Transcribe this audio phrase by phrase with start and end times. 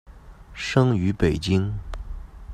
[0.55, 1.77] 生于北京。